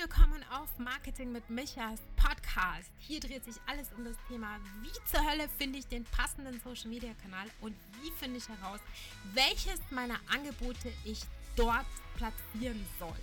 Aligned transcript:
willkommen 0.00 0.44
auf 0.52 0.78
Marketing 0.78 1.32
mit 1.32 1.50
Michas 1.50 1.98
Podcast. 2.14 2.88
Hier 3.00 3.18
dreht 3.18 3.44
sich 3.44 3.56
alles 3.66 3.88
um 3.96 4.04
das 4.04 4.14
Thema, 4.28 4.60
wie 4.80 4.92
zur 5.10 5.28
Hölle 5.28 5.48
finde 5.58 5.80
ich 5.80 5.88
den 5.88 6.04
passenden 6.04 6.60
Social 6.60 6.88
Media 6.88 7.10
Kanal 7.20 7.48
und 7.60 7.74
wie 8.00 8.12
finde 8.12 8.38
ich 8.38 8.48
heraus, 8.48 8.78
welches 9.34 9.80
meiner 9.90 10.20
Angebote 10.32 10.92
ich 11.04 11.22
dort 11.56 11.86
platzieren 12.16 12.86
soll. 13.00 13.18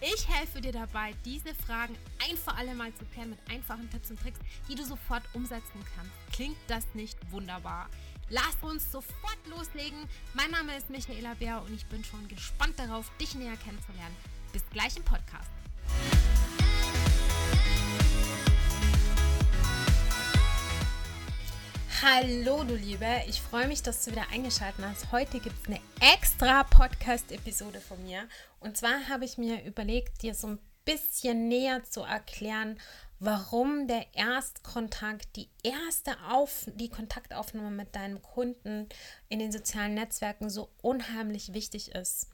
Ich 0.00 0.28
helfe 0.28 0.60
dir 0.60 0.70
dabei, 0.70 1.14
diese 1.24 1.52
Fragen 1.52 1.96
ein 2.28 2.36
für 2.36 2.54
alle 2.54 2.76
Mal 2.76 2.94
zu 2.94 3.04
klären 3.06 3.30
mit 3.30 3.40
einfachen 3.50 3.90
Tipps 3.90 4.10
und 4.10 4.20
Tricks, 4.20 4.38
die 4.68 4.76
du 4.76 4.84
sofort 4.84 5.24
umsetzen 5.32 5.84
kannst. 5.96 6.12
Klingt 6.32 6.58
das 6.68 6.86
nicht 6.94 7.18
wunderbar? 7.32 7.90
Lass 8.28 8.56
uns 8.62 8.92
sofort 8.92 9.38
loslegen. 9.48 9.98
Mein 10.34 10.52
Name 10.52 10.76
ist 10.76 10.90
Michaela 10.90 11.34
Bär 11.34 11.60
und 11.60 11.74
ich 11.74 11.86
bin 11.86 12.04
schon 12.04 12.28
gespannt 12.28 12.78
darauf, 12.78 13.10
dich 13.18 13.34
näher 13.34 13.56
kennenzulernen. 13.56 14.14
Bis 14.52 14.62
gleich 14.70 14.96
im 14.96 15.02
Podcast. 15.02 15.50
Hallo 22.06 22.64
du 22.64 22.74
Liebe, 22.74 23.06
ich 23.26 23.40
freue 23.40 23.66
mich, 23.66 23.82
dass 23.82 24.04
du 24.04 24.10
wieder 24.10 24.28
eingeschaltet 24.30 24.84
hast. 24.84 25.10
Heute 25.10 25.40
gibt 25.40 25.56
es 25.62 25.66
eine 25.68 25.80
extra 26.14 26.64
Podcast-Episode 26.64 27.80
von 27.80 28.02
mir. 28.02 28.28
Und 28.60 28.76
zwar 28.76 29.08
habe 29.08 29.24
ich 29.24 29.38
mir 29.38 29.64
überlegt, 29.64 30.20
dir 30.20 30.34
so 30.34 30.48
ein 30.48 30.58
bisschen 30.84 31.48
näher 31.48 31.82
zu 31.84 32.02
erklären, 32.02 32.78
warum 33.20 33.88
der 33.88 34.04
Erstkontakt, 34.14 35.34
die 35.36 35.48
erste 35.62 36.12
Auf, 36.28 36.66
die 36.74 36.90
Kontaktaufnahme 36.90 37.70
mit 37.70 37.96
deinem 37.96 38.20
Kunden 38.20 38.88
in 39.30 39.38
den 39.38 39.50
sozialen 39.50 39.94
Netzwerken 39.94 40.50
so 40.50 40.68
unheimlich 40.82 41.54
wichtig 41.54 41.92
ist 41.94 42.33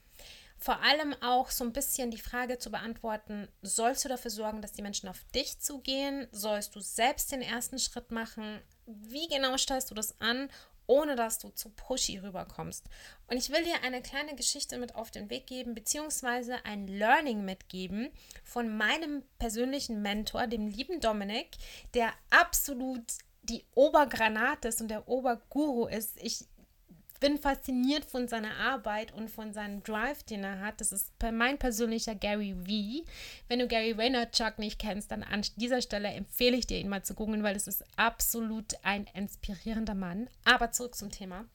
vor 0.61 0.79
allem 0.83 1.15
auch 1.21 1.49
so 1.49 1.63
ein 1.63 1.73
bisschen 1.73 2.11
die 2.11 2.19
Frage 2.19 2.59
zu 2.59 2.69
beantworten, 2.69 3.47
sollst 3.63 4.05
du 4.05 4.09
dafür 4.09 4.29
sorgen, 4.29 4.61
dass 4.61 4.73
die 4.73 4.83
Menschen 4.83 5.09
auf 5.09 5.23
dich 5.33 5.59
zugehen? 5.59 6.27
Sollst 6.31 6.75
du 6.75 6.79
selbst 6.79 7.31
den 7.31 7.41
ersten 7.41 7.79
Schritt 7.79 8.11
machen? 8.11 8.61
Wie 8.85 9.27
genau 9.27 9.57
stellst 9.57 9.89
du 9.89 9.95
das 9.95 10.21
an, 10.21 10.51
ohne 10.85 11.15
dass 11.15 11.39
du 11.39 11.49
zu 11.49 11.71
pushy 11.71 12.19
rüberkommst? 12.19 12.85
Und 13.25 13.37
ich 13.37 13.49
will 13.49 13.63
dir 13.63 13.81
eine 13.83 14.03
kleine 14.03 14.35
Geschichte 14.35 14.77
mit 14.77 14.93
auf 14.93 15.09
den 15.09 15.31
Weg 15.31 15.47
geben, 15.47 15.73
beziehungsweise 15.73 16.63
ein 16.63 16.87
Learning 16.87 17.43
mitgeben 17.43 18.11
von 18.43 18.77
meinem 18.77 19.23
persönlichen 19.39 20.03
Mentor, 20.03 20.45
dem 20.45 20.67
lieben 20.67 20.99
Dominik, 20.99 21.57
der 21.95 22.13
absolut 22.29 23.01
die 23.41 23.65
Obergranate 23.73 24.67
ist 24.67 24.79
und 24.79 24.89
der 24.89 25.07
Oberguru 25.07 25.87
ist. 25.87 26.21
Ich 26.21 26.45
bin 27.21 27.37
fasziniert 27.37 28.03
von 28.03 28.27
seiner 28.27 28.57
Arbeit 28.57 29.13
und 29.13 29.29
von 29.29 29.53
seinem 29.53 29.81
Drive, 29.83 30.23
den 30.23 30.43
er 30.43 30.59
hat. 30.59 30.81
Das 30.81 30.91
ist 30.91 31.13
mein 31.31 31.57
persönlicher 31.57 32.15
Gary 32.15 32.53
V. 32.53 33.09
Wenn 33.47 33.59
du 33.59 33.67
Gary 33.67 33.97
Vaynerchuk 33.97 34.57
nicht 34.57 34.79
kennst, 34.79 35.11
dann 35.11 35.23
an 35.23 35.43
dieser 35.55 35.81
Stelle 35.81 36.09
empfehle 36.09 36.57
ich 36.57 36.67
dir, 36.67 36.79
ihn 36.79 36.89
mal 36.89 37.03
zu 37.03 37.13
googeln, 37.13 37.43
weil 37.43 37.55
es 37.55 37.67
ist 37.67 37.85
absolut 37.95 38.73
ein 38.81 39.07
inspirierender 39.13 39.93
Mann. 39.93 40.27
Aber 40.43 40.71
zurück 40.71 40.95
zum 40.95 41.11
Thema. 41.11 41.45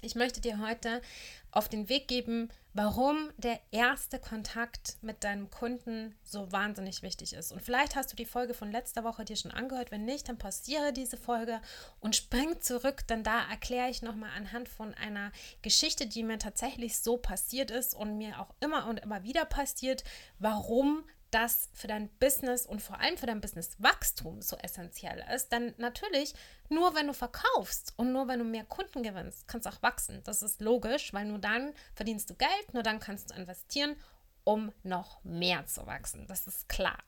Ich 0.00 0.14
möchte 0.14 0.40
dir 0.40 0.60
heute 0.60 1.02
auf 1.50 1.68
den 1.68 1.88
Weg 1.88 2.08
geben, 2.08 2.48
warum 2.72 3.30
der 3.36 3.58
erste 3.70 4.18
Kontakt 4.18 4.96
mit 5.02 5.24
deinem 5.24 5.50
Kunden 5.50 6.14
so 6.22 6.52
wahnsinnig 6.52 7.02
wichtig 7.02 7.32
ist. 7.32 7.52
Und 7.52 7.62
vielleicht 7.62 7.96
hast 7.96 8.12
du 8.12 8.16
die 8.16 8.24
Folge 8.24 8.54
von 8.54 8.70
letzter 8.70 9.04
Woche 9.04 9.24
dir 9.24 9.36
schon 9.36 9.50
angehört. 9.50 9.90
Wenn 9.90 10.04
nicht, 10.04 10.28
dann 10.28 10.38
pausiere 10.38 10.92
diese 10.92 11.16
Folge 11.16 11.60
und 11.98 12.14
spring 12.14 12.60
zurück, 12.60 13.06
denn 13.08 13.24
da 13.24 13.48
erkläre 13.50 13.90
ich 13.90 14.02
nochmal 14.02 14.30
anhand 14.36 14.68
von 14.68 14.94
einer 14.94 15.32
Geschichte, 15.62 16.06
die 16.06 16.22
mir 16.22 16.38
tatsächlich 16.38 16.98
so 16.98 17.16
passiert 17.16 17.70
ist 17.70 17.94
und 17.94 18.18
mir 18.18 18.38
auch 18.40 18.54
immer 18.60 18.86
und 18.86 19.00
immer 19.00 19.22
wieder 19.24 19.44
passiert, 19.44 20.04
warum 20.38 21.04
das 21.30 21.68
für 21.72 21.86
dein 21.86 22.08
Business 22.18 22.66
und 22.66 22.82
vor 22.82 23.00
allem 23.00 23.16
für 23.16 23.26
dein 23.26 23.40
Businesswachstum 23.40 24.42
so 24.42 24.56
essentiell 24.56 25.24
ist, 25.34 25.48
dann 25.52 25.74
natürlich 25.78 26.34
nur 26.68 26.94
wenn 26.94 27.06
du 27.06 27.14
verkaufst 27.14 27.94
und 27.96 28.12
nur 28.12 28.28
wenn 28.28 28.38
du 28.38 28.44
mehr 28.44 28.64
Kunden 28.64 29.02
gewinnst, 29.02 29.46
kannst 29.48 29.66
du 29.66 29.70
auch 29.70 29.82
wachsen. 29.82 30.22
Das 30.24 30.42
ist 30.42 30.60
logisch, 30.60 31.12
weil 31.12 31.26
nur 31.26 31.38
dann 31.38 31.72
verdienst 31.94 32.30
du 32.30 32.34
Geld, 32.34 32.74
nur 32.74 32.82
dann 32.82 33.00
kannst 33.00 33.30
du 33.30 33.34
investieren, 33.34 33.96
um 34.44 34.72
noch 34.82 35.22
mehr 35.24 35.66
zu 35.66 35.86
wachsen. 35.86 36.26
Das 36.26 36.46
ist 36.46 36.68
klar. 36.68 36.98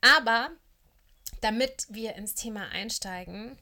Aber 0.00 0.50
damit 1.40 1.86
wir 1.88 2.14
ins 2.14 2.34
Thema 2.34 2.68
einsteigen, 2.68 3.58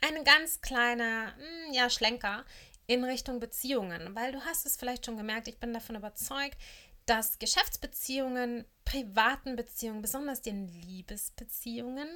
eine 0.00 0.22
ganz 0.24 0.60
kleine 0.60 1.34
hm, 1.36 1.72
ja, 1.72 1.88
Schlenker 1.90 2.44
in 2.86 3.04
Richtung 3.04 3.40
Beziehungen, 3.40 4.14
weil 4.14 4.32
du 4.32 4.44
hast 4.44 4.66
es 4.66 4.76
vielleicht 4.76 5.06
schon 5.06 5.16
gemerkt, 5.16 5.48
ich 5.48 5.58
bin 5.58 5.72
davon 5.72 5.96
überzeugt, 5.96 6.58
dass 7.06 7.38
Geschäftsbeziehungen, 7.38 8.64
privaten 8.84 9.56
Beziehungen, 9.56 10.02
besonders 10.02 10.42
den 10.42 10.68
Liebesbeziehungen, 10.68 12.08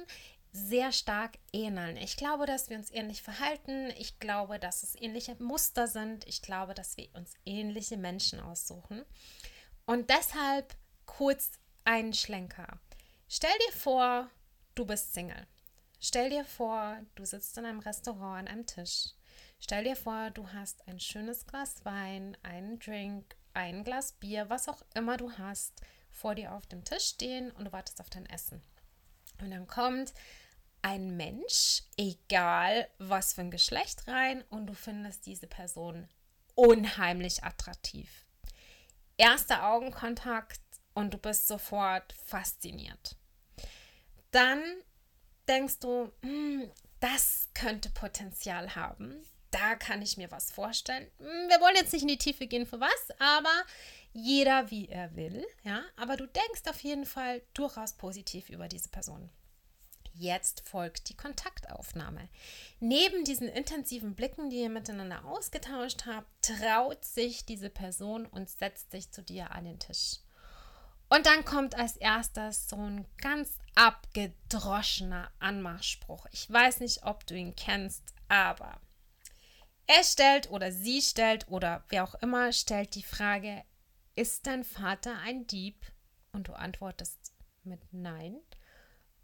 sehr 0.51 0.91
stark 0.91 1.37
ähneln. 1.53 1.95
Ich 1.97 2.17
glaube, 2.17 2.45
dass 2.45 2.69
wir 2.69 2.77
uns 2.77 2.91
ähnlich 2.91 3.21
verhalten. 3.21 3.91
Ich 3.97 4.19
glaube, 4.19 4.59
dass 4.59 4.83
es 4.83 4.95
ähnliche 4.95 5.35
Muster 5.35 5.87
sind. 5.87 6.27
Ich 6.27 6.41
glaube, 6.41 6.73
dass 6.73 6.97
wir 6.97 7.07
uns 7.13 7.33
ähnliche 7.45 7.97
Menschen 7.97 8.39
aussuchen. 8.39 9.05
Und 9.85 10.09
deshalb 10.09 10.75
kurz 11.05 11.51
ein 11.83 12.13
Schlenker. 12.13 12.79
Stell 13.27 13.57
dir 13.67 13.73
vor, 13.73 14.29
du 14.73 14.85
bist 14.85 15.13
Single. 15.13 15.47
Stell 15.99 16.29
dir 16.29 16.45
vor, 16.45 16.97
du 17.15 17.25
sitzt 17.25 17.57
in 17.57 17.65
einem 17.65 17.79
Restaurant 17.79 18.39
an 18.39 18.47
einem 18.47 18.65
Tisch. 18.65 19.09
Stell 19.59 19.83
dir 19.83 19.95
vor, 19.95 20.31
du 20.31 20.51
hast 20.53 20.87
ein 20.87 20.99
schönes 20.99 21.45
Glas 21.45 21.83
Wein, 21.83 22.37
einen 22.41 22.79
Drink 22.79 23.35
ein 23.53 23.83
Glas 23.83 24.13
Bier, 24.13 24.49
was 24.49 24.67
auch 24.67 24.81
immer 24.93 25.17
du 25.17 25.31
hast, 25.33 25.81
vor 26.11 26.35
dir 26.35 26.53
auf 26.53 26.65
dem 26.65 26.83
Tisch 26.83 27.05
stehen 27.05 27.51
und 27.51 27.65
du 27.65 27.71
wartest 27.71 27.99
auf 28.01 28.09
dein 28.09 28.25
Essen. 28.25 28.61
Und 29.41 29.51
dann 29.51 29.67
kommt 29.67 30.13
ein 30.81 31.17
Mensch, 31.17 31.83
egal 31.97 32.87
was 32.97 33.33
für 33.33 33.41
ein 33.41 33.51
Geschlecht 33.51 34.07
rein, 34.07 34.43
und 34.49 34.67
du 34.67 34.73
findest 34.73 35.25
diese 35.25 35.47
Person 35.47 36.07
unheimlich 36.55 37.43
attraktiv. 37.43 38.25
Erster 39.17 39.67
Augenkontakt 39.67 40.61
und 40.93 41.13
du 41.13 41.17
bist 41.17 41.47
sofort 41.47 42.13
fasziniert. 42.13 43.15
Dann 44.31 44.61
denkst 45.47 45.79
du, 45.79 46.11
hm, 46.21 46.69
das 46.99 47.49
könnte 47.53 47.89
Potenzial 47.89 48.75
haben 48.75 49.25
da 49.51 49.75
kann 49.75 50.01
ich 50.01 50.17
mir 50.17 50.31
was 50.31 50.51
vorstellen. 50.51 51.09
Hm, 51.17 51.49
wir 51.49 51.61
wollen 51.61 51.75
jetzt 51.75 51.93
nicht 51.93 52.03
in 52.03 52.07
die 52.07 52.17
Tiefe 52.17 52.47
gehen 52.47 52.65
für 52.65 52.79
was, 52.79 53.19
aber 53.19 53.53
jeder 54.13 54.71
wie 54.71 54.87
er 54.87 55.15
will, 55.15 55.45
ja. 55.63 55.83
Aber 55.95 56.17
du 56.17 56.27
denkst 56.27 56.67
auf 56.69 56.79
jeden 56.81 57.05
Fall 57.05 57.41
durchaus 57.53 57.93
positiv 57.93 58.49
über 58.49 58.67
diese 58.67 58.89
Person. 58.89 59.29
Jetzt 60.13 60.67
folgt 60.67 61.07
die 61.07 61.15
Kontaktaufnahme. 61.15 62.27
Neben 62.81 63.23
diesen 63.23 63.47
intensiven 63.47 64.15
Blicken, 64.15 64.49
die 64.49 64.61
ihr 64.61 64.69
miteinander 64.69 65.23
ausgetauscht 65.23 66.05
habt, 66.05 66.27
traut 66.41 67.05
sich 67.05 67.45
diese 67.45 67.69
Person 67.69 68.25
und 68.25 68.49
setzt 68.49 68.91
sich 68.91 69.11
zu 69.11 69.23
dir 69.23 69.51
an 69.51 69.63
den 69.63 69.79
Tisch. 69.79 70.17
Und 71.07 71.25
dann 71.25 71.45
kommt 71.45 71.75
als 71.75 71.95
erstes 71.95 72.69
so 72.69 72.75
ein 72.75 73.05
ganz 73.17 73.57
abgedroschener 73.75 75.31
Anmachspruch. 75.39 76.25
Ich 76.31 76.51
weiß 76.51 76.81
nicht, 76.81 77.03
ob 77.03 77.25
du 77.25 77.35
ihn 77.35 77.55
kennst, 77.55 78.03
aber 78.27 78.79
er 79.89 80.03
stellt 80.03 80.51
oder 80.51 80.71
sie 80.71 81.01
stellt 81.01 81.47
oder 81.47 81.83
wer 81.89 82.03
auch 82.03 82.13
immer 82.21 82.53
stellt 82.53 82.93
die 82.93 83.03
Frage, 83.03 83.63
ist 84.15 84.45
dein 84.45 84.63
Vater 84.63 85.17
ein 85.23 85.47
Dieb? 85.47 85.83
Und 86.31 86.47
du 86.47 86.53
antwortest 86.53 87.33
mit 87.63 87.81
Nein. 87.91 88.39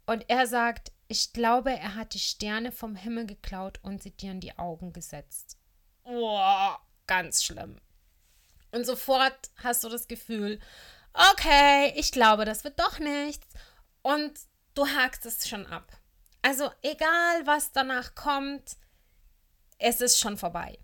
Und 0.06 0.28
er 0.28 0.48
sagt, 0.48 0.90
ich 1.06 1.32
glaube, 1.32 1.70
er 1.70 1.94
hat 1.94 2.14
die 2.14 2.18
Sterne 2.18 2.72
vom 2.72 2.96
Himmel 2.96 3.26
geklaut 3.26 3.78
und 3.84 4.02
sie 4.02 4.10
dir 4.10 4.32
in 4.32 4.40
die 4.40 4.58
Augen 4.58 4.92
gesetzt. 4.92 5.56
Oh, 6.02 6.74
ganz 7.06 7.44
schlimm. 7.44 7.80
Und 8.72 8.84
sofort 8.86 9.50
hast 9.62 9.84
du 9.84 9.88
das 9.88 10.08
Gefühl, 10.08 10.58
okay, 11.32 11.92
ich 11.94 12.10
glaube, 12.10 12.44
das 12.44 12.64
wird 12.64 12.80
doch 12.80 12.98
nichts. 12.98 13.46
Und 14.02 14.32
du 14.74 14.84
hakst 14.88 15.26
es 15.26 15.48
schon 15.48 15.64
ab. 15.66 15.96
Also 16.42 16.72
egal, 16.82 17.46
was 17.46 17.70
danach 17.70 18.16
kommt, 18.16 18.76
es 19.78 20.00
ist 20.00 20.18
schon 20.18 20.36
vorbei. 20.36 20.78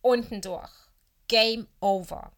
Unten 0.00 0.40
durch. 0.40 0.70
Game 1.28 1.66
over. 1.80 2.32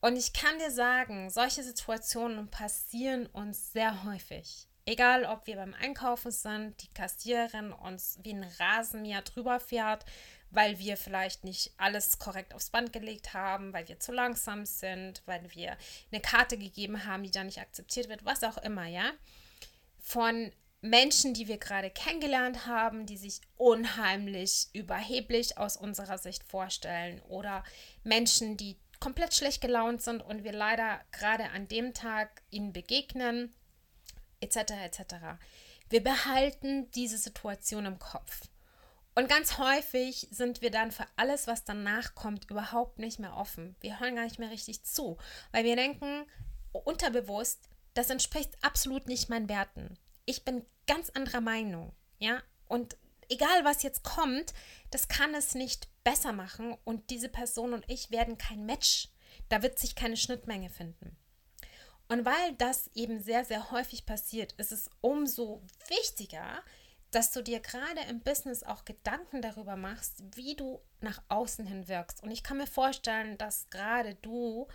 Und 0.00 0.16
ich 0.16 0.32
kann 0.32 0.58
dir 0.58 0.70
sagen, 0.70 1.30
solche 1.30 1.62
Situationen 1.62 2.50
passieren 2.50 3.26
uns 3.26 3.72
sehr 3.72 4.04
häufig. 4.04 4.68
Egal, 4.86 5.24
ob 5.24 5.46
wir 5.46 5.56
beim 5.56 5.72
Einkaufen 5.72 6.30
sind, 6.30 6.82
die 6.82 6.92
Kassiererin 6.92 7.72
uns 7.72 8.18
wie 8.22 8.34
ein 8.34 8.44
Rasenmäher 8.58 9.22
drüber 9.22 9.58
fährt, 9.60 10.04
weil 10.50 10.78
wir 10.78 10.98
vielleicht 10.98 11.44
nicht 11.44 11.72
alles 11.78 12.18
korrekt 12.18 12.54
aufs 12.54 12.68
Band 12.68 12.92
gelegt 12.92 13.32
haben, 13.32 13.72
weil 13.72 13.88
wir 13.88 13.98
zu 13.98 14.12
langsam 14.12 14.66
sind, 14.66 15.22
weil 15.24 15.42
wir 15.54 15.76
eine 16.12 16.20
Karte 16.20 16.58
gegeben 16.58 17.06
haben, 17.06 17.22
die 17.22 17.30
da 17.30 17.42
nicht 17.42 17.60
akzeptiert 17.60 18.10
wird, 18.10 18.26
was 18.26 18.44
auch 18.44 18.58
immer, 18.58 18.84
ja. 18.84 19.10
Von 19.98 20.52
Menschen, 20.84 21.32
die 21.32 21.48
wir 21.48 21.56
gerade 21.56 21.88
kennengelernt 21.88 22.66
haben, 22.66 23.06
die 23.06 23.16
sich 23.16 23.40
unheimlich 23.56 24.68
überheblich 24.74 25.56
aus 25.56 25.78
unserer 25.78 26.18
Sicht 26.18 26.44
vorstellen 26.44 27.22
oder 27.22 27.64
Menschen, 28.02 28.58
die 28.58 28.76
komplett 29.00 29.34
schlecht 29.34 29.62
gelaunt 29.62 30.02
sind 30.02 30.20
und 30.20 30.44
wir 30.44 30.52
leider 30.52 31.00
gerade 31.10 31.48
an 31.50 31.68
dem 31.68 31.94
Tag 31.94 32.42
ihnen 32.50 32.74
begegnen, 32.74 33.54
etc. 34.40 34.56
etc. 34.84 35.14
Wir 35.88 36.02
behalten 36.02 36.90
diese 36.90 37.16
Situation 37.16 37.86
im 37.86 37.98
Kopf. 37.98 38.42
Und 39.14 39.26
ganz 39.28 39.56
häufig 39.56 40.28
sind 40.30 40.60
wir 40.60 40.70
dann 40.70 40.92
für 40.92 41.06
alles, 41.16 41.46
was 41.46 41.64
danach 41.64 42.14
kommt, 42.14 42.50
überhaupt 42.50 42.98
nicht 42.98 43.18
mehr 43.18 43.36
offen. 43.38 43.74
Wir 43.80 44.00
hören 44.00 44.16
gar 44.16 44.24
nicht 44.24 44.38
mehr 44.38 44.50
richtig 44.50 44.82
zu, 44.82 45.16
weil 45.50 45.64
wir 45.64 45.76
denken 45.76 46.26
unterbewusst, 46.72 47.70
das 47.94 48.10
entspricht 48.10 48.52
absolut 48.62 49.06
nicht 49.06 49.30
meinen 49.30 49.48
Werten. 49.48 49.96
Ich 50.26 50.44
bin 50.44 50.64
ganz 50.86 51.10
anderer 51.10 51.40
Meinung, 51.40 51.92
ja? 52.18 52.42
Und 52.66 52.96
egal 53.28 53.64
was 53.64 53.82
jetzt 53.82 54.02
kommt, 54.02 54.54
das 54.90 55.08
kann 55.08 55.34
es 55.34 55.54
nicht 55.54 55.88
besser 56.04 56.32
machen 56.32 56.76
und 56.84 57.10
diese 57.10 57.28
Person 57.28 57.72
und 57.72 57.84
ich 57.88 58.10
werden 58.10 58.38
kein 58.38 58.66
Match. 58.66 59.08
Da 59.48 59.62
wird 59.62 59.78
sich 59.78 59.94
keine 59.94 60.16
Schnittmenge 60.16 60.70
finden. 60.70 61.16
Und 62.08 62.24
weil 62.24 62.52
das 62.58 62.90
eben 62.94 63.20
sehr, 63.20 63.44
sehr 63.44 63.70
häufig 63.70 64.06
passiert, 64.06 64.52
ist 64.52 64.72
es 64.72 64.90
umso 65.00 65.62
wichtiger, 65.88 66.62
dass 67.10 67.30
du 67.30 67.42
dir 67.42 67.60
gerade 67.60 68.00
im 68.08 68.20
Business 68.20 68.62
auch 68.62 68.84
Gedanken 68.84 69.40
darüber 69.40 69.76
machst, 69.76 70.22
wie 70.34 70.54
du 70.56 70.80
nach 71.00 71.22
außen 71.28 71.66
hin 71.66 71.88
wirkst. 71.88 72.22
Und 72.22 72.30
ich 72.30 72.42
kann 72.42 72.58
mir 72.58 72.66
vorstellen, 72.66 73.38
dass 73.38 73.70
gerade 73.70 74.16
du 74.16 74.66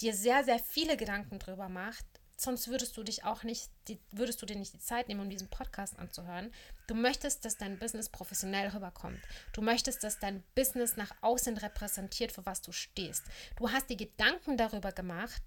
dir 0.00 0.14
sehr, 0.14 0.44
sehr 0.44 0.58
viele 0.58 0.96
Gedanken 0.96 1.38
darüber 1.38 1.68
machst, 1.68 2.06
sonst 2.36 2.68
würdest 2.68 2.96
du 2.96 3.02
dich 3.02 3.24
auch 3.24 3.42
nicht, 3.42 3.70
die, 3.88 3.98
würdest 4.10 4.40
du 4.42 4.46
dir 4.46 4.56
nicht 4.56 4.74
die 4.74 4.78
Zeit 4.80 5.08
nehmen, 5.08 5.20
um 5.20 5.30
diesen 5.30 5.48
Podcast 5.48 5.98
anzuhören. 5.98 6.52
Du 6.86 6.94
möchtest, 6.94 7.44
dass 7.44 7.56
dein 7.56 7.78
Business 7.78 8.08
professionell 8.08 8.68
rüberkommt. 8.68 9.20
Du 9.52 9.62
möchtest, 9.62 10.04
dass 10.04 10.18
dein 10.18 10.42
Business 10.54 10.96
nach 10.96 11.12
außen 11.20 11.56
repräsentiert, 11.56 12.32
für 12.32 12.44
was 12.46 12.60
du 12.60 12.72
stehst. 12.72 13.24
Du 13.56 13.70
hast 13.70 13.88
dir 13.88 13.96
Gedanken 13.96 14.56
darüber 14.56 14.92
gemacht, 14.92 15.42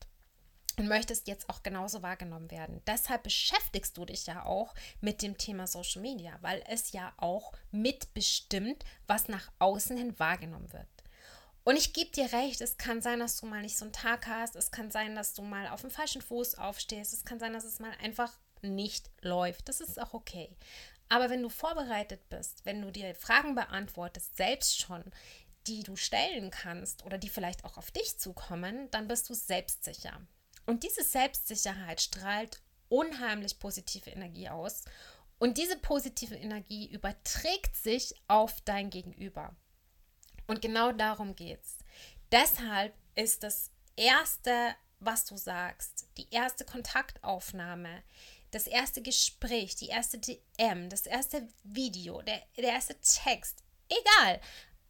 und 0.78 0.88
möchtest 0.88 1.28
jetzt 1.28 1.50
auch 1.50 1.64
genauso 1.64 2.04
wahrgenommen 2.04 2.52
werden. 2.52 2.82
Deshalb 2.86 3.24
beschäftigst 3.24 3.98
du 3.98 4.06
dich 4.06 4.28
ja 4.28 4.46
auch 4.46 4.76
mit 5.02 5.22
dem 5.22 5.38
Thema 5.38 5.66
Social 5.68 6.02
Media, 6.02 6.38
weil 6.42 6.64
es 6.68 6.92
ja 6.92 7.14
auch 7.18 7.52
mitbestimmt, 7.72 8.86
was 9.08 9.28
nach 9.28 9.52
außen 9.60 9.98
hin 9.98 10.18
wahrgenommen 10.20 10.72
wird. 10.72 10.88
Und 11.68 11.76
ich 11.76 11.92
gebe 11.92 12.12
dir 12.12 12.32
recht, 12.32 12.62
es 12.62 12.78
kann 12.78 13.02
sein, 13.02 13.20
dass 13.20 13.42
du 13.42 13.46
mal 13.46 13.62
nicht 13.62 13.76
so 13.76 13.84
einen 13.84 13.92
Tag 13.92 14.26
hast, 14.28 14.56
es 14.56 14.72
kann 14.72 14.90
sein, 14.90 15.16
dass 15.16 15.34
du 15.34 15.42
mal 15.42 15.68
auf 15.68 15.82
dem 15.82 15.92
falschen 15.92 16.22
Fuß 16.22 16.56
aufstehst, 16.56 17.12
es 17.12 17.26
kann 17.26 17.40
sein, 17.40 17.52
dass 17.52 17.66
es 17.66 17.82
mal 17.82 17.92
einfach 18.02 18.32
nicht 18.62 19.12
läuft. 19.20 19.68
Das 19.68 19.82
ist 19.82 20.02
auch 20.02 20.14
okay. 20.14 20.56
Aber 21.10 21.30
wenn 21.30 21.42
du 21.42 21.50
vorbereitet 21.50 22.30
bist, 22.30 22.66
wenn 22.66 22.82
du 22.82 22.90
dir 22.90 23.14
Fragen 23.16 23.54
beantwortest, 23.54 24.38
selbst 24.38 24.80
schon, 24.80 25.04
die 25.68 25.84
du 25.84 25.98
stellen 25.98 26.52
kannst 26.52 27.04
oder 27.04 27.18
die 27.18 27.28
vielleicht 27.28 27.66
auch 27.66 27.76
auf 27.76 27.92
dich 27.92 28.18
zukommen, 28.18 28.90
dann 28.92 29.10
bist 29.10 29.30
du 29.30 29.34
selbstsicher. 29.34 30.22
Und 30.66 30.84
diese 30.84 31.04
Selbstsicherheit 31.04 32.00
strahlt 32.00 32.62
unheimlich 32.88 33.60
positive 33.60 34.10
Energie 34.10 34.48
aus. 34.48 34.86
Und 35.38 35.58
diese 35.58 35.78
positive 35.78 36.36
Energie 36.36 36.88
überträgt 36.90 37.76
sich 37.76 38.16
auf 38.30 38.62
dein 38.62 38.90
Gegenüber. 38.90 39.54
Und 40.48 40.62
genau 40.62 40.92
darum 40.92 41.36
geht 41.36 41.62
es. 41.62 41.78
Deshalb 42.32 42.94
ist 43.16 43.44
das 43.44 43.72
Erste, 43.96 44.76
was 45.00 45.26
du 45.26 45.38
sagst, 45.38 46.08
die 46.18 46.28
erste 46.32 46.66
Kontaktaufnahme, 46.66 48.04
das 48.52 48.68
erste 48.68 49.02
Gespräch, 49.02 49.76
die 49.76 49.88
erste 49.88 50.20
DM, 50.20 50.90
das 50.90 51.06
erste 51.06 51.48
Video, 51.64 52.22
der, 52.22 52.42
der 52.56 52.70
erste 52.70 52.96
Text, 53.02 53.64
egal, 53.90 54.40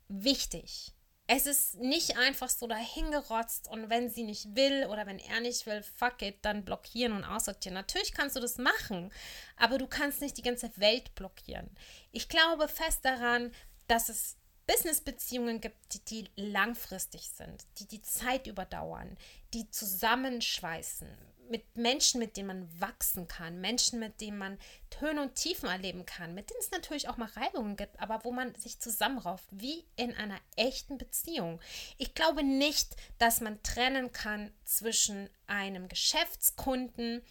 wichtig 0.07 0.94
es 1.27 1.45
ist 1.45 1.75
nicht 1.75 2.18
einfach 2.18 2.50
so 2.50 2.68
dahingerotzt 2.68 3.68
und 3.68 3.89
wenn 3.89 4.09
sie 4.09 4.24
nicht 4.24 4.56
will 4.56 4.88
oder 4.89 5.06
wenn 5.06 5.19
er 5.19 5.42
nicht 5.42 5.65
will, 5.65 5.83
fuck 5.83 6.21
it, 6.21 6.38
dann 6.42 6.63
blockieren 6.63 7.12
und 7.12 7.25
aussortieren. 7.25 7.74
Natürlich 7.74 8.13
kannst 8.13 8.38
du 8.38 8.39
das 8.39 8.57
machen, 8.57 9.12
aber 9.57 9.77
du 9.77 9.88
kannst 9.88 10.21
nicht 10.21 10.38
die 10.38 10.42
ganze 10.42 10.71
Welt 10.77 11.13
blockieren. 11.15 11.69
Ich 12.13 12.30
glaube 12.30 12.69
fest 12.69 13.04
daran, 13.04 13.54
dass 13.88 14.07
es 14.07 14.38
Businessbeziehungen 14.68 15.62
gibt, 15.62 15.94
die, 15.94 16.04
die 16.06 16.30
langfristig 16.36 17.30
sind, 17.30 17.66
die 17.80 17.88
die 17.88 18.02
Zeit 18.02 18.48
überdauern, 18.48 19.18
die 19.54 19.69
zusammenschweißen, 19.72 21.08
mit 21.50 21.75
Menschen, 21.75 22.19
mit 22.19 22.38
denen 22.38 22.48
man 22.48 22.81
wachsen 22.81 23.28
kann, 23.28 23.62
Menschen, 23.62 24.00
mit 24.00 24.19
denen 24.22 24.38
man 24.38 24.58
Töne 24.90 25.22
und 25.22 25.36
Tiefen 25.36 25.69
erleben 25.69 26.06
kann, 26.06 26.34
mit 26.34 26.50
denen 26.50 26.60
es 26.60 26.72
natürlich 26.72 27.08
auch 27.08 27.18
mal 27.18 27.30
Reibungen 27.30 27.78
gibt, 27.78 28.00
aber 28.00 28.24
wo 28.24 28.31
man 28.31 28.54
sich 28.56 28.80
zusammenrauft, 28.80 29.46
wie 29.52 29.86
in 29.96 30.14
einer 30.16 30.40
echten 30.56 30.98
Beziehung. 30.98 31.62
Ich 31.98 32.14
glaube 32.14 32.44
nicht, 32.44 32.96
dass 33.18 33.42
man 33.42 33.62
trennen 33.64 34.12
kann 34.12 34.52
zwischen 34.66 35.30
einem 35.48 35.88
Geschäftskunden 35.88 37.22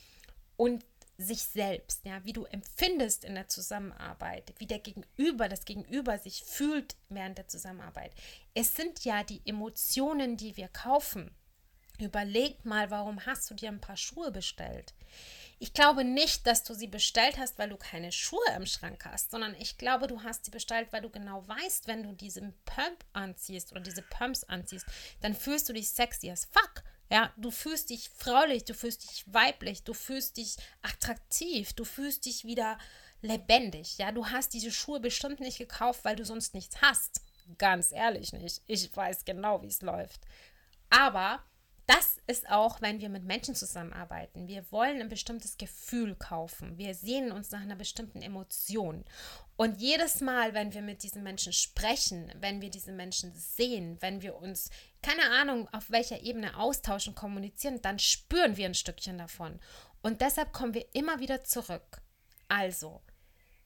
und 0.56 0.84
sich 1.18 1.42
selbst, 1.42 2.04
ja, 2.04 2.24
wie 2.24 2.32
du 2.32 2.44
empfindest 2.44 3.24
in 3.24 3.34
der 3.34 3.48
Zusammenarbeit, 3.48 4.52
wie 4.58 4.66
der 4.66 4.78
Gegenüber, 4.78 5.48
das 5.48 5.64
Gegenüber 5.64 6.18
sich 6.18 6.42
fühlt 6.42 6.96
während 7.08 7.38
der 7.38 7.48
Zusammenarbeit. 7.48 8.12
Es 8.54 8.76
sind 8.76 9.04
ja 9.04 9.24
die 9.24 9.40
Emotionen, 9.44 10.36
die 10.36 10.56
wir 10.56 10.68
kaufen. 10.68 11.30
Überleg 11.98 12.64
mal, 12.64 12.90
warum 12.90 13.24
hast 13.24 13.50
du 13.50 13.54
dir 13.54 13.70
ein 13.70 13.80
paar 13.80 13.96
Schuhe 13.96 14.30
bestellt? 14.30 14.92
Ich 15.58 15.72
glaube 15.72 16.04
nicht, 16.04 16.46
dass 16.46 16.62
du 16.62 16.74
sie 16.74 16.88
bestellt 16.88 17.38
hast, 17.38 17.58
weil 17.58 17.70
du 17.70 17.78
keine 17.78 18.12
Schuhe 18.12 18.44
im 18.54 18.66
Schrank 18.66 19.06
hast, 19.06 19.30
sondern 19.30 19.54
ich 19.58 19.78
glaube, 19.78 20.06
du 20.06 20.22
hast 20.22 20.44
sie 20.44 20.50
bestellt, 20.50 20.88
weil 20.90 21.00
du 21.00 21.08
genau 21.08 21.48
weißt, 21.48 21.86
wenn 21.86 22.02
du 22.02 22.12
diesen 22.12 22.52
Pump 22.66 23.04
anziehst 23.14 23.72
oder 23.72 23.80
diese 23.80 24.02
Pumps 24.02 24.44
anziehst, 24.44 24.84
dann 25.22 25.34
fühlst 25.34 25.66
du 25.68 25.72
dich 25.72 25.88
sexy 25.88 26.30
as 26.30 26.46
fuck. 26.52 26.84
Ja, 27.10 27.32
du 27.36 27.50
fühlst 27.50 27.90
dich 27.90 28.08
fraulich, 28.08 28.64
du 28.64 28.74
fühlst 28.74 29.10
dich 29.10 29.24
weiblich, 29.32 29.84
du 29.84 29.94
fühlst 29.94 30.36
dich 30.36 30.56
attraktiv, 30.82 31.72
du 31.72 31.84
fühlst 31.84 32.26
dich 32.26 32.44
wieder 32.44 32.78
lebendig. 33.22 33.98
Ja, 33.98 34.12
du 34.12 34.26
hast 34.26 34.52
diese 34.54 34.72
Schuhe 34.72 35.00
bestimmt 35.00 35.40
nicht 35.40 35.58
gekauft, 35.58 36.04
weil 36.04 36.16
du 36.16 36.24
sonst 36.24 36.54
nichts 36.54 36.80
hast. 36.82 37.20
Ganz 37.58 37.92
ehrlich 37.92 38.32
nicht. 38.32 38.62
Ich 38.66 38.94
weiß 38.96 39.24
genau, 39.24 39.62
wie 39.62 39.68
es 39.68 39.82
läuft. 39.82 40.20
Aber 40.90 41.42
das 41.86 42.16
ist 42.26 42.50
auch, 42.50 42.80
wenn 42.80 43.00
wir 43.00 43.08
mit 43.08 43.22
Menschen 43.22 43.54
zusammenarbeiten. 43.54 44.48
Wir 44.48 44.64
wollen 44.72 45.00
ein 45.00 45.08
bestimmtes 45.08 45.56
Gefühl 45.56 46.16
kaufen. 46.16 46.76
Wir 46.78 46.94
sehnen 46.94 47.30
uns 47.30 47.52
nach 47.52 47.60
einer 47.60 47.76
bestimmten 47.76 48.22
Emotion. 48.22 49.04
Und 49.56 49.80
jedes 49.80 50.20
Mal, 50.20 50.52
wenn 50.52 50.74
wir 50.74 50.82
mit 50.82 51.04
diesen 51.04 51.22
Menschen 51.22 51.52
sprechen, 51.52 52.32
wenn 52.40 52.60
wir 52.60 52.70
diese 52.70 52.90
Menschen 52.90 53.32
sehen, 53.34 53.98
wenn 54.00 54.20
wir 54.20 54.34
uns, 54.34 54.70
keine 55.06 55.30
Ahnung, 55.30 55.68
auf 55.72 55.88
welcher 55.92 56.20
Ebene 56.22 56.56
austauschen, 56.56 57.14
kommunizieren, 57.14 57.80
dann 57.80 58.00
spüren 58.00 58.56
wir 58.56 58.66
ein 58.66 58.74
Stückchen 58.74 59.18
davon. 59.18 59.60
Und 60.02 60.20
deshalb 60.20 60.52
kommen 60.52 60.74
wir 60.74 60.84
immer 60.94 61.20
wieder 61.20 61.44
zurück. 61.44 62.02
Also, 62.48 63.00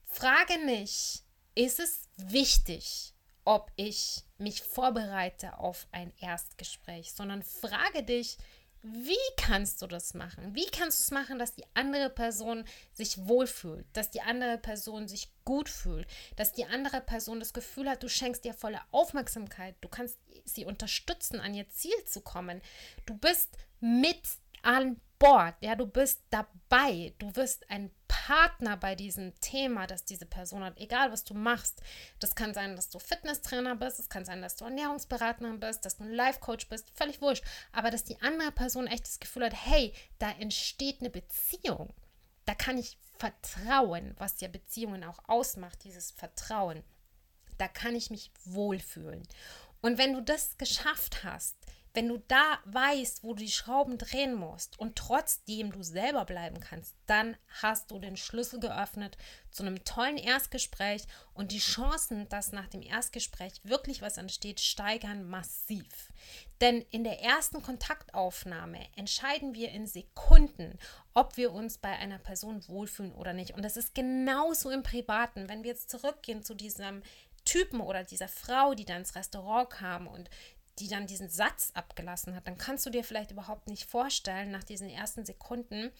frage 0.05 0.63
nicht, 0.65 1.23
ist 1.55 1.79
es 1.79 2.09
wichtig, 2.15 3.15
ob 3.43 3.71
ich 3.75 4.23
mich 4.37 4.61
vorbereite 4.61 5.57
auf 5.57 5.87
ein 5.91 6.13
Erstgespräch, 6.19 7.11
sondern 7.11 7.41
frage 7.41 8.03
dich, 8.03 8.37
wie 8.83 9.15
kannst 9.37 9.81
du 9.81 9.87
das 9.87 10.13
machen? 10.13 10.55
Wie 10.55 10.65
kannst 10.65 10.99
du 10.99 11.03
es 11.03 11.11
machen, 11.11 11.37
dass 11.37 11.55
die 11.55 11.65
andere 11.75 12.09
Person 12.09 12.65
sich 12.93 13.27
wohlfühlt, 13.27 13.85
dass 13.93 14.09
die 14.09 14.21
andere 14.21 14.57
Person 14.57 15.07
sich 15.07 15.29
gut 15.43 15.69
fühlt, 15.69 16.07
dass 16.35 16.51
die 16.51 16.65
andere 16.65 17.01
Person 17.01 17.39
das 17.39 17.53
Gefühl 17.53 17.89
hat, 17.89 18.01
du 18.01 18.09
schenkst 18.09 18.45
ihr 18.45 18.55
volle 18.55 18.81
Aufmerksamkeit, 18.91 19.75
du 19.81 19.87
kannst 19.87 20.17
sie 20.55 20.65
unterstützen, 20.65 21.39
an 21.39 21.53
ihr 21.53 21.69
Ziel 21.69 22.05
zu 22.05 22.21
kommen. 22.21 22.61
Du 23.05 23.15
bist 23.15 23.57
mit 23.79 24.21
an 24.63 24.99
Bord, 25.21 25.53
ja, 25.61 25.75
du 25.75 25.85
bist 25.85 26.23
dabei, 26.31 27.13
du 27.19 27.35
wirst 27.35 27.69
ein 27.69 27.91
Partner 28.07 28.75
bei 28.75 28.95
diesem 28.95 29.39
Thema, 29.39 29.85
das 29.85 30.03
diese 30.03 30.25
Person 30.25 30.63
hat, 30.63 30.79
egal 30.79 31.11
was 31.11 31.23
du 31.23 31.35
machst. 31.35 31.79
Das 32.19 32.33
kann 32.33 32.55
sein, 32.55 32.75
dass 32.75 32.89
du 32.89 32.97
Fitnesstrainer 32.97 33.75
bist, 33.75 33.99
es 33.99 34.09
kann 34.09 34.25
sein, 34.25 34.41
dass 34.41 34.55
du 34.55 34.65
Ernährungsberaterin 34.65 35.59
bist, 35.59 35.85
dass 35.85 35.97
du 35.97 36.05
ein 36.05 36.11
Life-Coach 36.11 36.69
bist, 36.69 36.89
völlig 36.95 37.21
wurscht. 37.21 37.43
Aber 37.71 37.91
dass 37.91 38.03
die 38.03 38.19
andere 38.21 38.51
Person 38.51 38.87
echt 38.87 39.05
das 39.05 39.19
Gefühl 39.19 39.45
hat, 39.45 39.53
hey, 39.53 39.93
da 40.17 40.31
entsteht 40.31 41.01
eine 41.01 41.11
Beziehung. 41.11 41.93
Da 42.45 42.55
kann 42.55 42.79
ich 42.79 42.97
vertrauen, 43.19 44.15
was 44.17 44.41
ja 44.41 44.47
Beziehungen 44.47 45.03
auch 45.03 45.19
ausmacht, 45.27 45.83
dieses 45.83 46.09
Vertrauen. 46.09 46.83
Da 47.59 47.67
kann 47.67 47.93
ich 47.93 48.09
mich 48.09 48.31
wohlfühlen. 48.45 49.21
Und 49.81 49.97
wenn 49.97 50.13
du 50.13 50.21
das 50.21 50.57
geschafft 50.57 51.23
hast, 51.23 51.55
wenn 51.93 52.07
du 52.07 52.19
da 52.27 52.59
weißt, 52.65 53.23
wo 53.23 53.33
du 53.33 53.43
die 53.43 53.51
Schrauben 53.51 53.97
drehen 53.97 54.33
musst 54.33 54.79
und 54.79 54.95
trotzdem 54.95 55.73
du 55.73 55.83
selber 55.83 56.23
bleiben 56.23 56.61
kannst, 56.61 56.95
dann 57.05 57.35
hast 57.61 57.91
du 57.91 57.99
den 57.99 58.15
Schlüssel 58.15 58.61
geöffnet 58.61 59.17
zu 59.49 59.63
einem 59.63 59.83
tollen 59.83 60.17
Erstgespräch 60.17 61.03
und 61.33 61.51
die 61.51 61.59
Chancen, 61.59 62.29
dass 62.29 62.53
nach 62.53 62.67
dem 62.67 62.81
Erstgespräch 62.81 63.59
wirklich 63.63 64.01
was 64.01 64.17
entsteht, 64.17 64.61
steigern 64.61 65.27
massiv. 65.27 66.13
Denn 66.61 66.81
in 66.91 67.03
der 67.03 67.21
ersten 67.21 67.61
Kontaktaufnahme 67.61 68.79
entscheiden 68.95 69.53
wir 69.53 69.71
in 69.71 69.85
Sekunden, 69.85 70.79
ob 71.13 71.35
wir 71.35 71.51
uns 71.51 71.77
bei 71.77 71.89
einer 71.89 72.19
Person 72.19 72.65
wohlfühlen 72.69 73.11
oder 73.13 73.33
nicht. 73.33 73.55
Und 73.55 73.63
das 73.65 73.75
ist 73.75 73.95
genauso 73.95 74.69
im 74.69 74.83
Privaten. 74.83 75.49
Wenn 75.49 75.63
wir 75.63 75.71
jetzt 75.71 75.89
zurückgehen 75.89 76.43
zu 76.43 76.53
diesem 76.53 77.01
Typen 77.45 77.81
oder 77.81 78.03
dieser 78.03 78.27
Frau, 78.27 78.73
die 78.73 78.85
da 78.85 78.97
ins 78.97 79.15
Restaurant 79.15 79.69
kam 79.69 80.07
und 80.07 80.29
die 80.79 80.87
dann 80.87 81.07
diesen 81.07 81.29
Satz 81.29 81.71
abgelassen 81.73 82.35
hat, 82.35 82.47
dann 82.47 82.57
kannst 82.57 82.85
du 82.85 82.89
dir 82.89 83.03
vielleicht 83.03 83.31
überhaupt 83.31 83.67
nicht 83.67 83.85
vorstellen, 83.85 84.51
nach 84.51 84.63
diesen 84.63 84.89
ersten 84.89 85.25
Sekunden, 85.25 85.91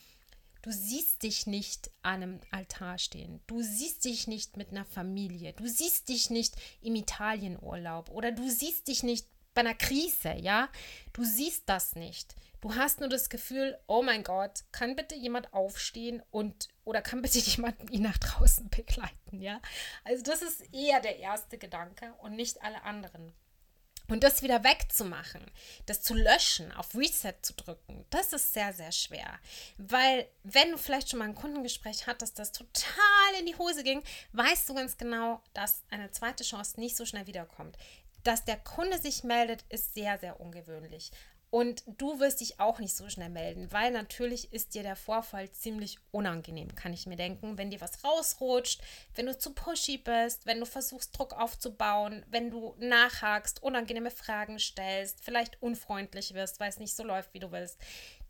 du 0.62 0.72
siehst 0.72 1.24
dich 1.24 1.48
nicht 1.48 1.92
an 2.02 2.24
einem 2.24 2.40
Altar 2.52 2.98
stehen, 2.98 3.42
du 3.48 3.62
siehst 3.62 4.06
dich 4.06 4.28
nicht 4.28 4.58
mit 4.58 4.70
einer 4.70 4.86
Familie, 4.86 5.54
du 5.54 5.68
siehst 5.68 6.10
dich 6.10 6.30
nicht 6.30 6.56
im 6.82 6.96
Italienurlaub 6.96 8.10
oder 8.10 8.32
du 8.32 8.50
siehst 8.50 8.88
dich 8.88 9.04
nicht 9.04 9.28
bei 9.54 9.62
einer 9.62 9.76
Krise, 9.76 10.34
ja, 10.40 10.70
du 11.14 11.24
siehst 11.24 11.64
das 11.68 11.96
nicht. 11.96 12.36
Du 12.62 12.76
hast 12.76 13.00
nur 13.00 13.10
das 13.10 13.30
Gefühl, 13.30 13.80
oh 13.88 14.04
mein 14.04 14.24
Gott, 14.24 14.64
kann 14.72 14.96
bitte 14.96 15.16
jemand 15.16 15.52
aufstehen 15.52 16.22
und 16.30 16.70
oder 16.84 17.02
kann 17.02 17.22
bitte 17.22 17.40
jemand 17.40 17.90
ihn 17.90 18.04
nach 18.04 18.18
draußen 18.20 18.70
begleiten, 18.70 19.42
ja? 19.42 19.60
Also 20.04 20.24
das 20.24 20.42
ist 20.42 20.74
eher 20.74 21.00
der 21.02 21.18
erste 21.18 21.58
Gedanke 21.58 22.14
und 22.22 22.36
nicht 22.36 22.62
alle 22.62 22.84
anderen. 22.84 23.34
Und 24.12 24.26
das 24.26 24.42
wieder 24.42 24.66
wegzumachen, 24.66 25.42
das 25.86 26.02
zu 26.02 26.14
löschen, 26.14 26.74
auf 26.74 26.96
Reset 26.96 27.34
zu 27.42 27.54
drücken, 27.54 28.06
das 28.10 28.34
ist 28.34 28.54
sehr, 28.54 28.74
sehr 28.74 28.92
schwer. 28.92 29.40
Weil, 29.78 30.28
wenn 30.44 30.72
du 30.72 30.78
vielleicht 30.78 31.10
schon 31.10 31.20
mal 31.20 31.30
ein 31.30 31.36
Kundengespräch 31.36 32.08
hattest, 32.08 32.38
das 32.38 32.52
total 32.52 33.40
in 33.40 33.46
die 33.46 33.56
Hose 33.56 33.84
ging, 33.84 34.04
weißt 34.34 34.68
du 34.68 34.74
ganz 34.74 34.98
genau, 34.98 35.42
dass 35.54 35.84
eine 35.92 36.12
zweite 36.12 36.44
Chance 36.44 36.78
nicht 36.78 36.98
so 36.98 37.06
schnell 37.06 37.26
wiederkommt. 37.26 37.78
Dass 38.24 38.46
der 38.46 38.58
Kunde 38.58 39.00
sich 39.00 39.24
meldet, 39.24 39.64
ist 39.70 39.94
sehr, 39.94 40.18
sehr 40.20 40.40
ungewöhnlich. 40.40 41.12
Und 41.52 41.84
du 41.86 42.22
wirst 42.22 42.40
dich 42.40 42.62
auch 42.62 42.80
nicht 42.80 42.96
so 42.96 43.10
schnell 43.10 43.28
melden, 43.28 43.74
weil 43.74 43.92
natürlich 43.92 44.54
ist 44.54 44.74
dir 44.74 44.84
der 44.84 44.96
Vorfall 44.96 45.52
ziemlich 45.52 45.98
unangenehm, 46.12 46.74
kann 46.76 46.94
ich 46.94 47.08
mir 47.08 47.18
denken, 47.18 47.58
wenn 47.58 47.70
dir 47.70 47.82
was 47.82 48.06
rausrutscht, 48.06 48.82
wenn 49.16 49.26
du 49.26 49.38
zu 49.38 49.54
pushy 49.54 49.98
bist, 49.98 50.46
wenn 50.46 50.62
du 50.62 50.66
versuchst, 50.66 51.18
Druck 51.18 51.34
aufzubauen, 51.34 52.26
wenn 52.30 52.52
du 52.52 52.74
nachhakst, 52.80 53.62
unangenehme 53.62 54.12
Fragen 54.12 54.60
stellst, 54.60 55.20
vielleicht 55.22 55.62
unfreundlich 55.62 56.34
wirst, 56.34 56.62
weil 56.62 56.70
es 56.70 56.80
nicht 56.80 56.96
so 56.96 57.04
läuft, 57.04 57.34
wie 57.34 57.40
du 57.40 57.52
willst. 57.52 57.78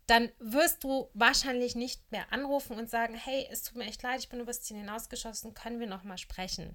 Dann 0.08 0.32
wirst 0.40 0.82
du 0.82 1.08
wahrscheinlich 1.14 1.76
nicht 1.76 2.10
mehr 2.10 2.32
anrufen 2.32 2.76
und 2.76 2.90
sagen, 2.90 3.14
hey, 3.14 3.46
es 3.52 3.62
tut 3.62 3.76
mir 3.76 3.84
echt 3.84 4.02
leid, 4.02 4.18
ich 4.18 4.30
bin 4.30 4.40
übers 4.40 4.62
Ziel 4.62 4.78
hinausgeschossen, 4.78 5.54
können 5.54 5.78
wir 5.78 5.86
nochmal 5.86 6.18
sprechen. 6.18 6.74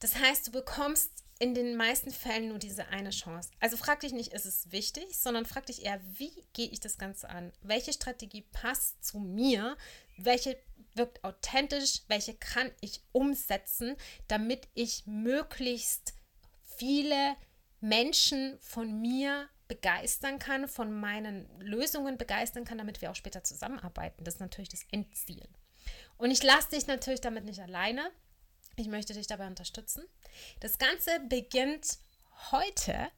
Das 0.00 0.16
heißt, 0.16 0.48
du 0.48 0.52
bekommst 0.52 1.23
in 1.38 1.54
den 1.54 1.76
meisten 1.76 2.10
Fällen 2.10 2.48
nur 2.48 2.58
diese 2.58 2.88
eine 2.88 3.10
Chance. 3.10 3.50
Also 3.60 3.76
frag 3.76 4.00
dich 4.00 4.12
nicht, 4.12 4.32
ist 4.32 4.46
es 4.46 4.70
wichtig, 4.70 5.18
sondern 5.18 5.46
frag 5.46 5.66
dich 5.66 5.84
eher, 5.84 6.00
wie 6.18 6.32
gehe 6.52 6.68
ich 6.68 6.80
das 6.80 6.98
Ganze 6.98 7.28
an? 7.28 7.52
Welche 7.62 7.92
Strategie 7.92 8.42
passt 8.52 9.04
zu 9.04 9.18
mir? 9.18 9.76
Welche 10.16 10.56
wirkt 10.94 11.24
authentisch? 11.24 12.02
Welche 12.08 12.34
kann 12.34 12.70
ich 12.80 13.02
umsetzen, 13.12 13.96
damit 14.28 14.68
ich 14.74 15.06
möglichst 15.06 16.14
viele 16.76 17.36
Menschen 17.80 18.58
von 18.60 19.00
mir 19.00 19.48
begeistern 19.66 20.38
kann, 20.38 20.68
von 20.68 20.92
meinen 20.92 21.48
Lösungen 21.60 22.18
begeistern 22.18 22.64
kann, 22.64 22.78
damit 22.78 23.00
wir 23.00 23.10
auch 23.10 23.16
später 23.16 23.42
zusammenarbeiten. 23.42 24.24
Das 24.24 24.34
ist 24.34 24.40
natürlich 24.40 24.68
das 24.68 24.86
Endziel. 24.90 25.48
Und 26.16 26.30
ich 26.30 26.42
lasse 26.42 26.70
dich 26.70 26.86
natürlich 26.86 27.20
damit 27.20 27.44
nicht 27.44 27.60
alleine. 27.60 28.10
Ich 28.76 28.88
möchte 28.88 29.14
dich 29.14 29.26
dabei 29.26 29.46
unterstützen. 29.46 30.04
Das 30.60 30.78
Ganze 30.78 31.20
beginnt 31.28 31.98
heute 32.50 33.10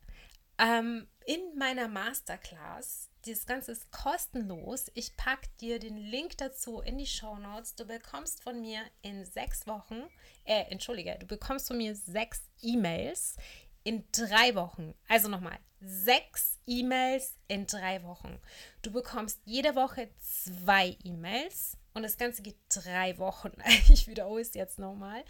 ähm, 0.58 1.06
in 1.24 1.40
meiner 1.56 1.88
Masterclass. 1.88 3.08
Das 3.26 3.46
Ganze 3.46 3.72
ist 3.72 3.90
kostenlos. 3.90 4.86
Ich 4.94 5.16
packe 5.16 5.48
dir 5.60 5.78
den 5.78 5.96
Link 5.96 6.38
dazu 6.38 6.80
in 6.80 6.98
die 6.98 7.06
Show 7.06 7.36
Notes. 7.36 7.74
Du 7.74 7.84
bekommst 7.84 8.42
von 8.42 8.60
mir 8.60 8.80
in 9.02 9.24
sechs 9.24 9.66
Wochen, 9.66 10.02
äh, 10.44 10.64
entschuldige, 10.70 11.16
du 11.18 11.26
bekommst 11.26 11.68
von 11.68 11.78
mir 11.78 11.96
sechs 11.96 12.42
E-Mails 12.62 13.36
in 13.82 14.04
drei 14.12 14.54
Wochen. 14.54 14.94
Also 15.08 15.28
nochmal, 15.28 15.58
sechs 15.80 16.58
E-Mails 16.66 17.36
in 17.48 17.66
drei 17.66 18.02
Wochen. 18.04 18.40
Du 18.82 18.92
bekommst 18.92 19.40
jede 19.44 19.74
Woche 19.74 20.08
zwei 20.20 20.96
E-Mails 21.02 21.76
und 21.96 22.02
das 22.02 22.18
Ganze 22.18 22.42
geht 22.42 22.58
drei 22.68 23.16
Wochen. 23.18 23.52
Ich 23.88 24.06
wiederhole 24.06 24.42
es 24.42 24.52
jetzt 24.54 24.78
nochmal. 24.78 25.24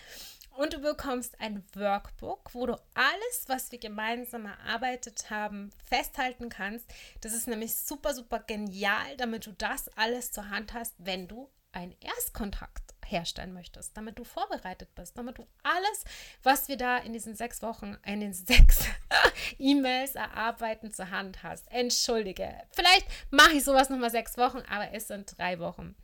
Und 0.57 0.73
du 0.73 0.81
bekommst 0.81 1.41
ein 1.41 1.65
Workbook, 1.75 2.55
wo 2.55 2.67
du 2.67 2.75
alles, 2.95 3.45
was 3.47 3.71
wir 3.71 3.79
gemeinsam 3.79 4.47
erarbeitet 4.47 5.31
haben, 5.31 5.71
festhalten 5.85 6.49
kannst. 6.49 6.87
Das 7.21 7.35
ist 7.35 7.47
nämlich 7.47 7.77
super, 7.77 8.15
super 8.15 8.41
genial, 8.41 9.17
damit 9.17 9.47
du 9.47 9.53
das 9.53 9.89
alles 9.97 10.33
zur 10.33 10.51
Hand 10.51 10.75
hast, 10.75 10.95
wenn 10.99 11.29
du 11.29 11.49
einen 11.73 11.95
Erstkontakt 12.01 12.95
herstellen 13.07 13.53
möchtest, 13.53 13.97
damit 13.97 14.19
du 14.19 14.25
vorbereitet 14.25 14.95
bist, 14.95 15.17
damit 15.17 15.39
du 15.39 15.47
alles, 15.63 16.05
was 16.43 16.69
wir 16.69 16.77
da 16.77 16.99
in 16.99 17.13
diesen 17.13 17.37
sechs 17.37 17.63
Wochen, 17.63 17.97
in 18.05 18.21
den 18.21 18.33
sechs 18.33 18.87
E-Mails 19.59 20.17
erarbeiten, 20.17 20.93
zur 20.93 21.11
Hand 21.11 21.43
hast. 21.43 21.71
Entschuldige, 21.71 22.53
vielleicht 22.73 23.07
mache 23.31 23.53
ich 23.53 23.65
sowas 23.65 23.91
nochmal 23.91 24.11
sechs 24.11 24.37
Wochen, 24.37 24.63
aber 24.69 24.93
es 24.93 25.07
sind 25.09 25.39
drei 25.39 25.61
Wochen. 25.61 25.95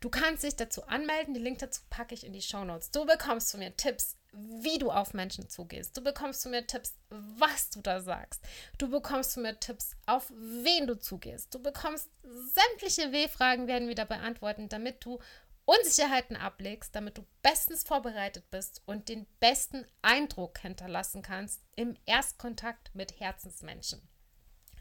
Du 0.00 0.10
kannst 0.10 0.42
dich 0.42 0.56
dazu 0.56 0.84
anmelden. 0.86 1.34
Den 1.34 1.42
Link 1.42 1.58
dazu 1.58 1.82
packe 1.90 2.14
ich 2.14 2.24
in 2.24 2.32
die 2.32 2.42
Show 2.42 2.64
Notes. 2.64 2.90
Du 2.90 3.06
bekommst 3.06 3.50
von 3.50 3.60
mir 3.60 3.76
Tipps, 3.76 4.16
wie 4.32 4.78
du 4.78 4.90
auf 4.90 5.14
Menschen 5.14 5.48
zugehst. 5.48 5.96
Du 5.96 6.02
bekommst 6.02 6.42
von 6.42 6.50
mir 6.50 6.66
Tipps, 6.66 6.94
was 7.08 7.70
du 7.70 7.80
da 7.80 8.00
sagst. 8.00 8.42
Du 8.78 8.90
bekommst 8.90 9.34
von 9.34 9.42
mir 9.42 9.58
Tipps, 9.58 9.96
auf 10.06 10.30
wen 10.30 10.86
du 10.86 10.98
zugehst. 10.98 11.54
Du 11.54 11.62
bekommst 11.62 12.10
sämtliche 12.22 13.12
W-Fragen 13.12 13.66
werden 13.66 13.88
wieder 13.88 14.04
beantworten, 14.04 14.68
damit 14.68 15.04
du 15.04 15.18
Unsicherheiten 15.64 16.36
ablegst, 16.36 16.94
damit 16.94 17.18
du 17.18 17.26
bestens 17.42 17.82
vorbereitet 17.82 18.50
bist 18.50 18.82
und 18.86 19.08
den 19.08 19.26
besten 19.40 19.84
Eindruck 20.00 20.58
hinterlassen 20.58 21.22
kannst 21.22 21.60
im 21.74 21.96
Erstkontakt 22.06 22.94
mit 22.94 23.18
Herzensmenschen. 23.18 24.00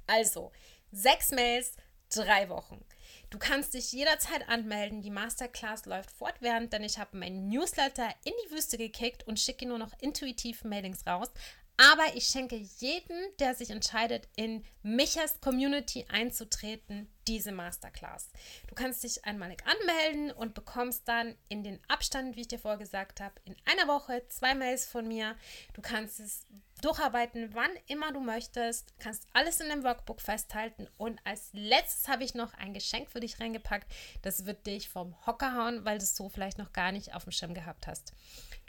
Also, 0.06 0.52
sechs 0.92 1.32
Mails, 1.32 1.76
drei 2.16 2.50
Wochen. 2.50 2.84
Du 3.30 3.40
kannst 3.40 3.74
dich 3.74 3.92
jederzeit 3.92 4.48
anmelden. 4.48 5.02
Die 5.02 5.10
Masterclass 5.10 5.86
läuft 5.86 6.12
fortwährend, 6.12 6.74
denn 6.74 6.84
ich 6.84 6.98
habe 6.98 7.18
meinen 7.18 7.50
Newsletter 7.50 8.08
in 8.24 8.34
die 8.46 8.52
Wüste 8.52 8.78
gekickt 8.78 9.28
und 9.28 9.40
schicke 9.40 9.68
nur 9.68 9.78
noch 9.78 9.92
intuitiv 10.00 10.64
Mailings 10.64 11.06
raus. 11.06 11.30
Aber 11.78 12.16
ich 12.16 12.28
schenke 12.28 12.56
jedem, 12.56 13.18
der 13.40 13.54
sich 13.54 13.70
entscheidet, 13.70 14.30
in 14.38 14.64
Michas 14.82 15.42
Community 15.42 16.06
einzutreten, 16.08 17.12
diese 17.28 17.52
Masterclass. 17.52 18.30
Du 18.68 18.76
kannst 18.76 19.04
dich 19.04 19.26
einmalig 19.26 19.62
anmelden 19.66 20.32
und 20.32 20.54
bekommst 20.54 21.06
dann 21.08 21.36
in 21.50 21.64
den 21.64 21.82
Abstand, 21.90 22.38
wie 22.38 22.42
ich 22.42 22.48
dir 22.48 22.60
vorgesagt 22.60 23.20
habe, 23.20 23.36
in 23.44 23.58
einer 23.66 23.90
Woche 23.90 24.26
zwei 24.30 24.56
Mails 24.56 24.86
von 24.86 25.06
mir. 25.06 25.36
Du 25.74 25.82
kannst 25.82 26.22
es 26.22 26.46
durcharbeiten, 26.86 27.50
wann 27.54 27.72
immer 27.88 28.12
du 28.12 28.20
möchtest, 28.20 28.94
kannst 29.00 29.28
alles 29.34 29.60
in 29.60 29.70
dem 29.70 29.84
Workbook 29.84 30.22
festhalten 30.22 30.88
und 30.98 31.20
als 31.24 31.50
letztes 31.54 32.08
habe 32.08 32.24
ich 32.24 32.36
noch 32.36 32.54
ein 32.54 32.74
Geschenk 32.74 33.10
für 33.10 33.20
dich 33.20 33.40
reingepackt. 33.40 33.92
Das 34.22 34.46
wird 34.46 34.68
dich 34.68 34.90
vom 34.90 35.16
Hocker 35.26 35.56
hauen, 35.56 35.84
weil 35.84 35.98
du 35.98 36.04
es 36.04 36.16
so 36.16 36.30
vielleicht 36.30 36.60
noch 36.60 36.74
gar 36.74 36.92
nicht 36.92 37.16
auf 37.16 37.24
dem 37.24 37.32
Schirm 37.32 37.56
gehabt 37.56 37.88
hast. 37.88 38.14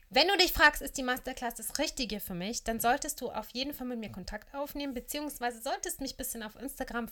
Wenn 0.09 0.29
du 0.29 0.37
dich 0.37 0.53
fragst, 0.53 0.83
ist 0.83 0.97
die 0.97 1.03
Masterclass 1.03 1.57
das 1.57 1.79
Richtige 1.79 2.21
für 2.21 2.35
mich, 2.35 2.65
dann 2.65 2.81
solltest 2.81 3.21
du 3.21 3.31
auf 3.31 3.51
jeden 3.51 3.75
Fall 3.75 3.89
mit 3.89 3.99
mir 3.99 4.11
Kontakt 4.11 4.55
aufnehmen, 4.55 4.95
beziehungsweise 4.95 5.61
solltest 5.61 6.01
mich 6.01 6.15
ein 6.15 6.17
bisschen 6.17 6.43
auf 6.43 6.57
Instagram 6.57 7.11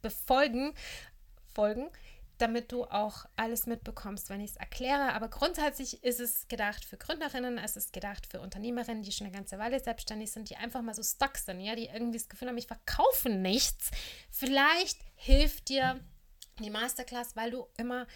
befolgen, 0.00 0.74
folgen, 1.52 1.90
damit 2.38 2.72
du 2.72 2.84
auch 2.84 3.24
alles 3.36 3.66
mitbekommst, 3.66 4.28
wenn 4.28 4.40
ich 4.40 4.50
es 4.50 4.56
erkläre. 4.56 5.14
Aber 5.14 5.28
grundsätzlich 5.28 6.02
ist 6.04 6.20
es 6.20 6.48
gedacht 6.48 6.84
für 6.84 6.96
Gründerinnen, 6.96 7.58
es 7.58 7.76
ist 7.76 7.92
gedacht 7.92 8.26
für 8.26 8.40
Unternehmerinnen, 8.40 9.02
die 9.02 9.12
schon 9.12 9.26
eine 9.26 9.36
ganze 9.36 9.58
Weile 9.58 9.80
selbstständig 9.80 10.32
sind, 10.32 10.50
die 10.50 10.56
einfach 10.56 10.82
mal 10.82 10.94
so 10.94 11.02
stuck 11.02 11.36
sind, 11.38 11.60
ja, 11.60 11.74
die 11.74 11.86
irgendwie 11.86 12.18
das 12.18 12.28
Gefühl 12.28 12.48
haben, 12.48 12.58
ich 12.58 12.66
verkaufe 12.66 13.28
nichts. 13.30 13.90
Vielleicht 14.30 14.98
hilft 15.14 15.68
dir 15.68 16.00
die 16.58 16.70
Masterclass, 16.70 17.36
weil 17.36 17.50
du 17.50 17.66
immer 17.76 18.06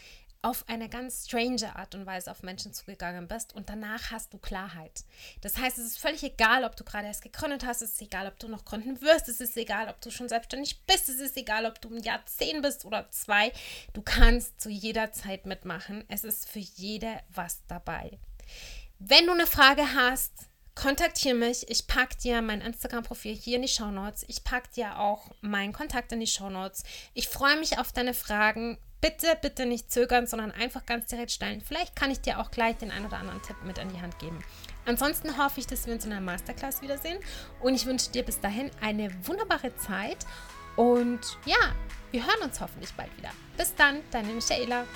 auf 0.42 0.64
eine 0.68 0.88
ganz 0.88 1.26
strange 1.26 1.76
Art 1.76 1.94
und 1.94 2.06
Weise 2.06 2.30
auf 2.30 2.42
Menschen 2.42 2.72
zugegangen 2.72 3.28
bist 3.28 3.54
und 3.54 3.68
danach 3.68 4.10
hast 4.10 4.32
du 4.32 4.38
Klarheit. 4.38 5.04
Das 5.42 5.58
heißt, 5.58 5.78
es 5.78 5.86
ist 5.86 5.98
völlig 5.98 6.22
egal, 6.22 6.64
ob 6.64 6.76
du 6.76 6.84
gerade 6.84 7.06
erst 7.06 7.22
gegründet 7.22 7.66
hast, 7.66 7.82
es 7.82 7.92
ist 7.92 8.02
egal, 8.02 8.26
ob 8.26 8.38
du 8.38 8.48
noch 8.48 8.64
gründen 8.64 9.00
wirst, 9.02 9.28
es 9.28 9.40
ist 9.40 9.56
egal, 9.56 9.88
ob 9.88 10.00
du 10.00 10.10
schon 10.10 10.28
selbstständig 10.28 10.82
bist, 10.86 11.08
es 11.08 11.20
ist 11.20 11.36
egal, 11.36 11.66
ob 11.66 11.80
du 11.80 11.94
ein 11.94 12.02
Jahr 12.02 12.24
zehn 12.24 12.62
bist 12.62 12.84
oder 12.84 13.10
zwei. 13.10 13.52
Du 13.92 14.00
kannst 14.00 14.60
zu 14.60 14.70
jeder 14.70 15.12
Zeit 15.12 15.44
mitmachen. 15.44 16.04
Es 16.08 16.24
ist 16.24 16.48
für 16.48 16.58
jede 16.58 17.20
was 17.28 17.62
dabei. 17.66 18.18
Wenn 18.98 19.26
du 19.26 19.32
eine 19.32 19.46
Frage 19.46 19.94
hast, 19.94 20.49
kontaktiere 20.80 21.34
mich. 21.34 21.68
Ich 21.68 21.86
packe 21.86 22.16
dir 22.16 22.40
mein 22.40 22.62
Instagram-Profil 22.62 23.34
hier 23.34 23.56
in 23.56 23.62
die 23.62 23.68
Show 23.68 23.90
Notes. 23.90 24.24
Ich 24.28 24.44
packe 24.44 24.68
dir 24.74 24.98
auch 24.98 25.30
meinen 25.42 25.72
Kontakt 25.72 26.10
in 26.12 26.20
die 26.20 26.26
Show 26.26 26.48
Notes. 26.48 26.84
Ich 27.12 27.28
freue 27.28 27.58
mich 27.58 27.78
auf 27.78 27.92
deine 27.92 28.14
Fragen 28.14 28.78
bitte, 29.00 29.36
bitte 29.40 29.66
nicht 29.66 29.92
zögern, 29.92 30.26
sondern 30.26 30.50
einfach 30.52 30.86
ganz 30.86 31.06
direkt 31.06 31.32
stellen. 31.32 31.60
Vielleicht 31.60 31.96
kann 31.96 32.10
ich 32.10 32.20
dir 32.20 32.40
auch 32.40 32.50
gleich 32.50 32.76
den 32.76 32.90
ein 32.90 33.04
oder 33.04 33.18
anderen 33.18 33.42
Tipp 33.42 33.56
mit 33.64 33.78
an 33.78 33.90
die 33.92 34.00
Hand 34.00 34.18
geben. 34.18 34.42
Ansonsten 34.86 35.36
hoffe 35.36 35.60
ich, 35.60 35.66
dass 35.66 35.86
wir 35.86 35.94
uns 35.94 36.04
in 36.04 36.10
der 36.10 36.20
Masterclass 36.20 36.80
wiedersehen 36.82 37.18
und 37.60 37.74
ich 37.74 37.86
wünsche 37.86 38.10
dir 38.10 38.22
bis 38.22 38.40
dahin 38.40 38.70
eine 38.80 39.10
wunderbare 39.26 39.74
Zeit 39.76 40.18
und 40.76 41.20
ja, 41.44 41.74
wir 42.10 42.26
hören 42.26 42.42
uns 42.42 42.60
hoffentlich 42.60 42.92
bald 42.94 43.14
wieder. 43.16 43.30
Bis 43.56 43.74
dann, 43.74 44.00
deine 44.10 44.32
Michaela. 44.32 44.86